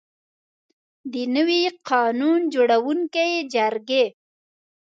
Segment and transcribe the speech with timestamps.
[1.13, 4.05] د نوي قانون جوړوونکي جرګې.